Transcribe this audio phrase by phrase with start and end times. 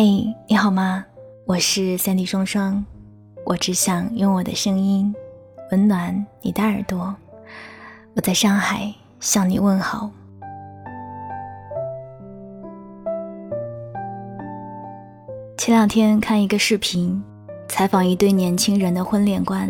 [0.00, 1.04] 嘿，你好吗？
[1.44, 2.84] 我是三 D 双双，
[3.44, 5.12] 我只想用我的声音
[5.72, 7.12] 温暖你的耳朵。
[8.14, 10.08] 我在上海向你问好。
[15.56, 17.20] 前两天看一个视频，
[17.68, 19.68] 采访一对年轻人的婚恋观：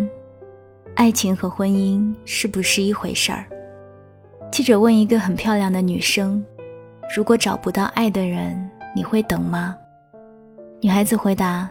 [0.95, 3.46] 爱情和婚姻是不是一回事儿？
[4.53, 6.45] 记者问一个很漂亮的女生
[7.17, 9.75] ：“如果找不到爱的人，你会等吗？”
[10.81, 11.68] 女孩子回答：“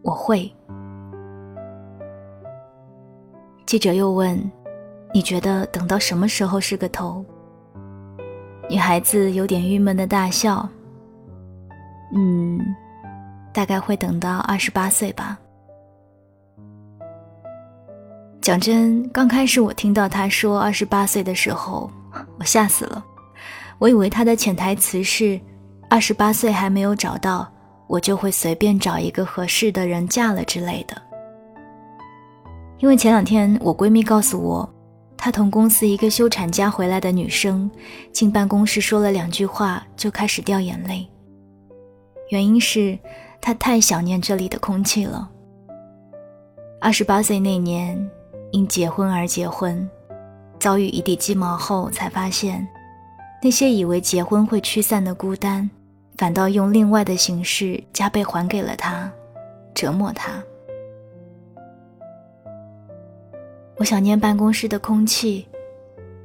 [0.00, 0.50] 我会。”
[3.66, 4.38] 记者又问
[5.12, 7.22] ：“你觉得等到什么时候是个头？”
[8.70, 10.66] 女孩子有点郁闷的大笑
[12.16, 12.58] ：“嗯，
[13.52, 15.38] 大概会等到二十八岁吧。”
[18.40, 21.90] 讲真，刚开始我听到她说二十八岁的时候，
[22.38, 23.04] 我吓死了。
[23.78, 25.38] 我以为她的潜台词是
[25.90, 27.46] 二十八岁还没有找到。
[27.86, 31.00] 我就会随便找一个合适的人嫁了之类的。
[32.78, 34.68] 因为前两天我闺蜜告诉我，
[35.16, 37.70] 她同公司一个休产假回来的女生
[38.12, 41.08] 进办公室说了两句话就开始掉眼泪。
[42.30, 42.98] 原因是
[43.40, 45.30] 她太想念这里的空气了。
[46.80, 48.10] 二十八岁那年，
[48.50, 49.88] 因结婚而结婚，
[50.58, 52.66] 遭遇一地鸡毛后才发现，
[53.42, 55.70] 那些以为结婚会驱散的孤单。
[56.16, 59.10] 反倒用另外的形式加倍还给了他，
[59.74, 60.42] 折磨他。
[63.76, 65.48] 我想念办公室的空气，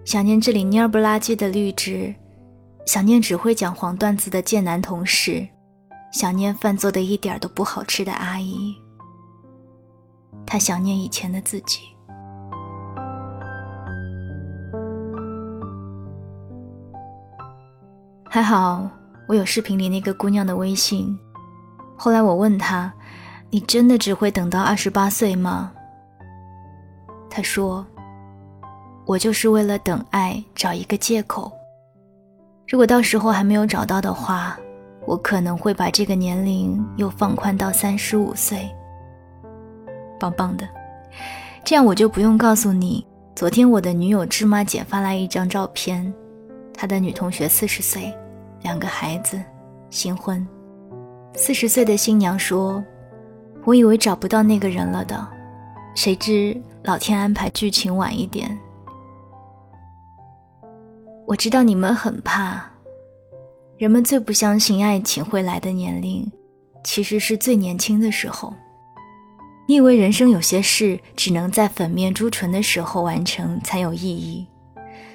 [0.06, 2.14] 想念这里蔫不拉几的绿植，
[2.86, 5.48] 想念只会讲黄段子的贱男同事，
[6.12, 8.76] 想念饭做的一点都不好吃的阿姨。
[10.46, 11.80] 他想念以前的自己。
[18.30, 18.99] 还好。
[19.30, 21.16] 我有视频里那个姑娘的微信，
[21.96, 22.92] 后来我问她
[23.52, 25.72] ：“你真的只会等到二十八岁吗？”
[27.30, 27.86] 她说
[29.06, 31.52] ：“我就是为了等爱找一个借口。
[32.68, 34.58] 如果到时候还没有找到的话，
[35.06, 38.68] 我可能会把这个年龄又放宽到三十五岁。”
[40.20, 40.68] 棒棒的，
[41.64, 46.12] 这样我就不用告诉你，昨天我的女友芝麻姐发来一张照片，
[46.74, 48.12] 她的女同学四十岁。
[48.62, 49.42] 两个孩子，
[49.90, 50.46] 新婚，
[51.34, 52.84] 四十岁的新娘说
[53.66, 55.28] ：“我以为找不到那个人了的，
[55.96, 58.58] 谁知老天安排剧情晚一点。”
[61.26, 62.62] 我知道你们很怕，
[63.78, 66.30] 人们最不相信爱情会来的年龄，
[66.84, 68.54] 其实是最年轻的时候。
[69.68, 74.48] 你以为人生有些事只能在粉面朱唇的时候完成才有意义，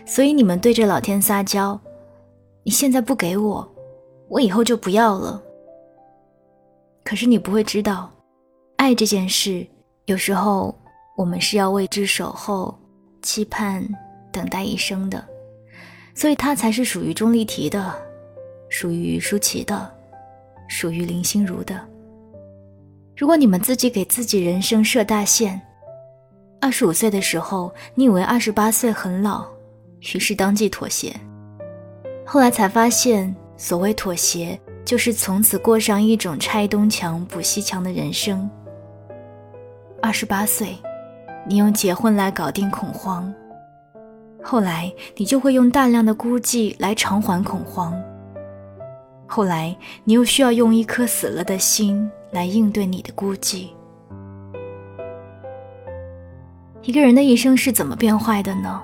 [0.06, 1.78] 所以你们对着老天撒娇。
[2.65, 3.75] 你现在不给我，
[4.29, 5.41] 我以后就不要了。
[7.05, 8.11] 可是你不会知道，
[8.77, 9.67] 爱这件事，
[10.07, 10.75] 有时候
[11.15, 12.75] 我们是要为之守候、
[13.21, 13.87] 期盼、
[14.33, 15.23] 等待一生的，
[16.15, 17.95] 所以它才是属于钟丽缇的，
[18.71, 19.95] 属于舒淇的，
[20.67, 21.79] 属于林心如的。
[23.15, 25.61] 如果你们自己给自己人生设大限，
[26.63, 29.47] 二十五岁的时候，你以为二十八岁很老，
[30.01, 31.15] 于是当即妥协。
[32.34, 38.50] 后来才发现，所谓妥协，就是从此过上一种拆东墙补西墙的人生。
[40.03, 40.77] 二十八岁，
[41.47, 43.33] 你用结婚来搞定恐慌，
[44.43, 47.94] 后来你就会用大量的孤寂来偿还恐慌。
[49.28, 53.69] 后来你又需要用一颗死了的心来应对你的孤寂。
[56.83, 58.83] 一个人的一生是怎么变坏的呢？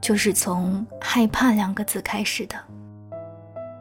[0.00, 2.56] 就是从害怕两个字开始的，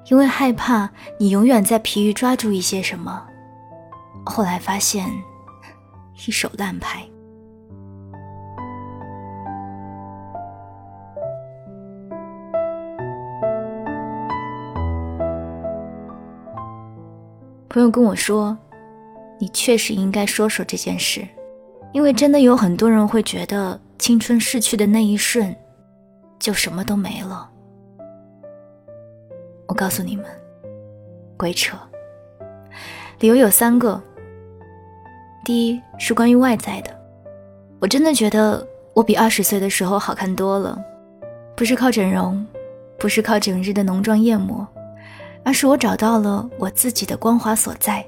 [0.05, 3.25] 因为害怕，你永远在疲于抓住一些什么，
[4.25, 5.05] 后来发现
[6.27, 7.03] 一手烂牌。
[17.69, 18.57] 朋友跟我说，
[19.39, 21.25] 你确实应该说说这件事，
[21.93, 25.55] 因为真的有很多人会觉得青春逝去的那一瞬。
[26.39, 27.49] 就什么都没了。
[29.67, 30.25] 我告诉你们，
[31.37, 31.77] 鬼扯。
[33.19, 34.01] 理由有三个。
[35.43, 36.91] 第一是关于外在的，
[37.79, 40.77] 我真的觉得我比二十岁的时候好看多了，
[41.55, 42.45] 不是靠整容，
[42.97, 44.67] 不是靠整日的浓妆艳抹，
[45.43, 48.05] 而是我找到了我自己的光华所在。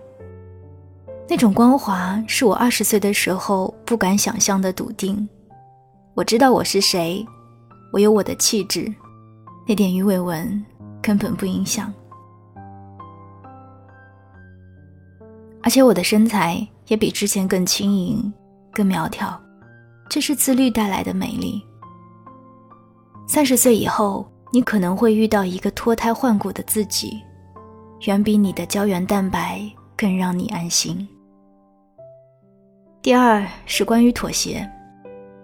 [1.27, 5.27] 那种光华是我二十岁的时候不敢想象的笃定。
[6.13, 7.25] 我知道我是谁。
[7.91, 8.93] 我有我的气质，
[9.67, 10.65] 那点鱼尾纹
[11.01, 11.93] 根本不影响。
[15.63, 18.33] 而且我的身材也比之前更轻盈、
[18.73, 19.39] 更苗条，
[20.09, 21.61] 这是自律带来的美丽。
[23.27, 27.21] 三十岁以后，你可能会遇到一个脱胎换骨的自己，
[28.07, 29.61] 远比你的胶原蛋白
[29.95, 31.07] 更让你安心。
[33.01, 34.67] 第二是关于妥协，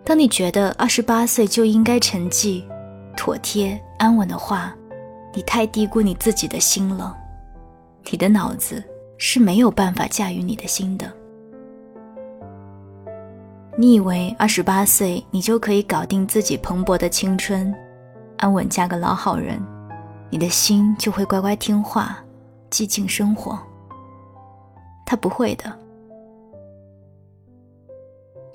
[0.07, 2.63] 当你觉得二十八岁就应该沉寂、
[3.17, 4.73] 妥帖、安稳的话，
[5.33, 7.13] 你太低估你自己的心了，
[8.09, 8.81] 你的脑子。
[9.19, 11.11] 是没有办法驾驭你的心的。
[13.75, 17.73] 你以为二十八岁你就可以搞定自己蓬勃的青春，
[18.37, 19.59] 安稳嫁个老好人，
[20.29, 22.19] 你的心就会乖乖听话，
[22.69, 23.59] 寂静生活。
[25.03, 25.75] 他不会的。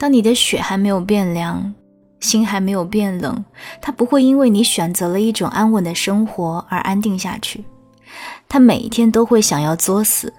[0.02, 1.72] 当你的血还没有变凉，
[2.18, 3.44] 心还没有变冷，
[3.80, 7.64] 他不会因为你选择了一种安稳的生活而安定下去，
[8.48, 10.34] 他每一天都会想要作死。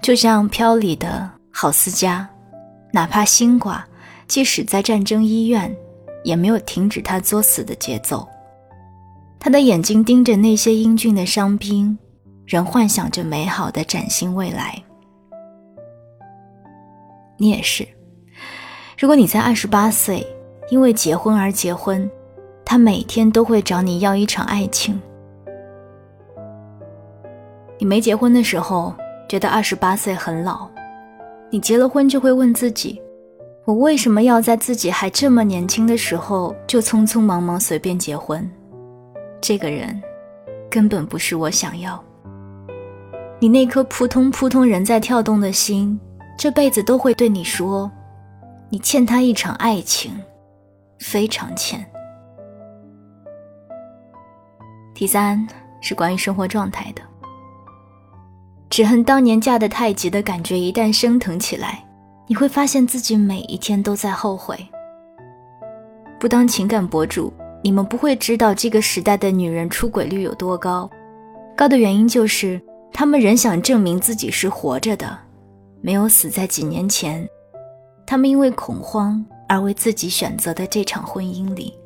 [0.00, 2.28] 就像飘里的郝思嘉，
[2.92, 3.84] 哪怕心挂，
[4.28, 5.76] 即使在战争医院，
[6.22, 8.24] 也没有停止他作死的节奏。
[9.40, 11.98] 他的眼睛盯着那些英俊的伤兵，
[12.46, 14.80] 仍幻想着美好的崭新未来。
[17.36, 17.84] 你也是，
[19.02, 20.24] 如果你在二十八岁
[20.70, 22.08] 因为结婚而结婚，
[22.64, 25.02] 他每天都会找你要一场爱情。
[27.78, 28.94] 你没结婚的时候。
[29.28, 30.68] 觉得二十八岁很老，
[31.48, 33.00] 你结了婚就会问自己：
[33.64, 38.46] 我为什么要在自己还这么年轻的时候就匆匆忙忙随便结婚？
[39.40, 39.98] 这个人
[40.70, 41.98] 根本不是我想要。
[43.38, 45.98] 你那颗扑通扑通人在跳动的心，
[46.38, 47.90] 这辈子都会对你说：
[48.72, 50.18] 你欠他一场爱情，
[50.98, 51.86] 非常欠。
[54.94, 55.46] 第三
[55.82, 57.02] 是关于生活状态的。
[58.70, 61.84] 只恨当年嫁得太急的感觉一旦升腾起来，
[62.26, 64.56] 你会发现自己每一天都在后悔。
[66.18, 67.30] 不当情感博主，
[67.62, 70.90] 你们不会知道这个时代的女人出轨率有多高。
[71.54, 72.58] 高的原因就是
[72.90, 75.18] 她们仍想证明自己是活着的，
[75.82, 77.28] 没有死在几年前。
[78.06, 81.76] 他们因为恐慌而为自己选择的这场婚姻里，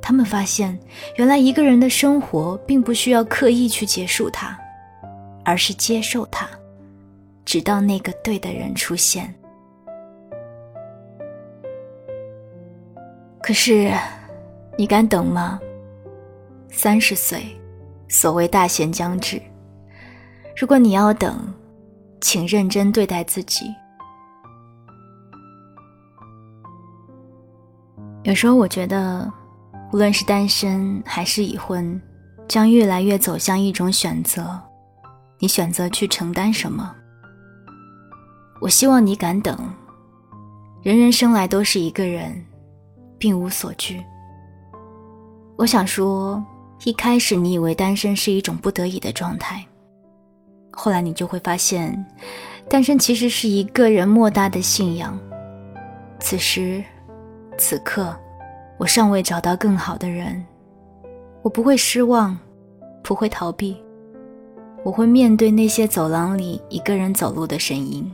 [0.00, 0.78] 他们发现
[1.16, 4.58] 原来一个人的生活并不需要刻意去结束它。
[5.44, 6.48] 而是接受它，
[7.44, 9.34] 直到那个对的人出现。
[13.42, 13.92] 可是，
[14.78, 15.60] 你敢等吗？
[16.70, 17.44] 三十岁，
[18.06, 19.42] 所谓大限将至。
[20.56, 21.52] 如果你要等，
[22.20, 23.74] 请认真对待自己。
[28.24, 29.28] 有时候，我觉得，
[29.92, 32.00] 无论是单身还是已婚，
[32.46, 34.60] 将越来越走向一种选择。
[35.40, 36.94] 你选择去承担什么？
[38.60, 39.58] 我希望你敢等。
[40.82, 42.44] 人人生来都是一个人，
[43.18, 44.00] 并无所惧。
[45.56, 46.44] 我想说，
[46.84, 49.64] 一开始你以为单身是一种不得已的状态，
[50.70, 52.06] 后来你就会发现，
[52.68, 55.18] 单身其实是一个人莫大的信仰。
[56.20, 56.82] 此时，
[57.58, 58.14] 此刻，
[58.78, 60.44] 我尚未找到更好的人，
[61.42, 62.36] 我不会失望，
[63.02, 63.76] 不会逃避。
[64.84, 68.10] 我会面对那些走廊里一个人走路的声音，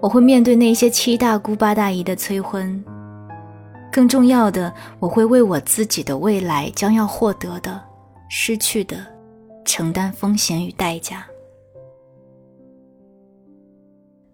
[0.00, 2.82] 我会面对那些七大姑八大姨的催婚。
[3.92, 7.78] 更重要的，我会为我自己的未来将要获得的、
[8.28, 8.96] 失去的，
[9.64, 11.26] 承担风险与代价。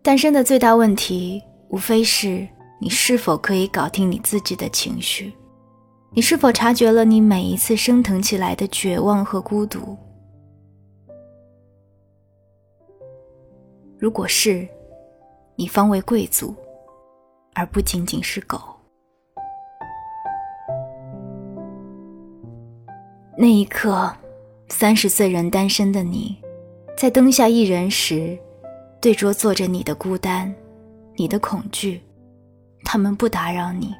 [0.02, 2.46] 单身的最大问题，无非是
[2.78, 5.32] 你是否可以搞定你自己的情绪，
[6.10, 9.96] 你是否察觉了你每一次升腾起来的绝望和孤独。
[13.98, 14.68] 如果是，
[15.54, 16.54] 你方为贵族，
[17.54, 18.60] 而不仅仅是狗。
[23.38, 24.10] 那一刻，
[24.68, 26.36] 三十岁人单身的你，
[26.96, 28.38] 在灯下一人时，
[29.00, 30.54] 对桌坐着你的孤单，
[31.16, 32.02] 你的恐惧。
[32.88, 33.92] 他们不打扰你，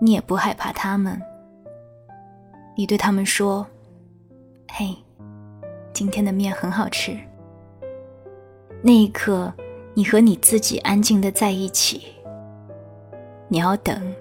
[0.00, 1.22] 你也不害怕他们。
[2.76, 3.64] 你对他们说
[4.72, 4.96] ：“嘿，
[5.92, 7.16] 今天的面很好吃。”
[8.82, 9.54] 那一刻，
[9.94, 12.08] 你和你自己安静的在一起。
[13.46, 14.12] 你要等，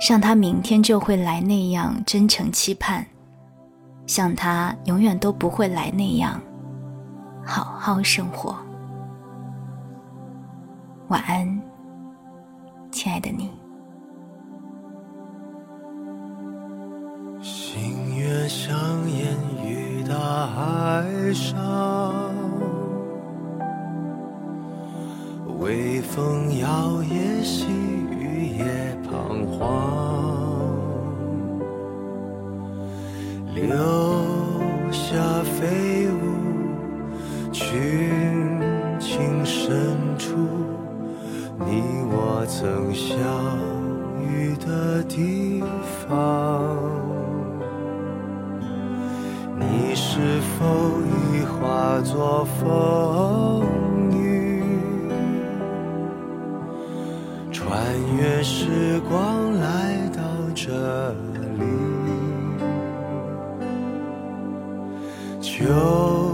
[0.00, 3.06] 像他明天就会来那样真诚期盼，
[4.04, 6.40] 像他永远都不会来那样
[7.44, 8.56] 好好生活。
[11.06, 11.62] 晚安，
[13.20, 13.50] 的你，
[17.40, 18.76] 星月相
[19.08, 19.24] 依
[19.66, 22.34] 于大海上，
[25.58, 27.75] 微风摇曳心。
[57.66, 57.82] 穿
[58.16, 60.22] 越时光来到
[60.54, 61.10] 这
[61.58, 61.64] 里？
[65.40, 66.25] 就。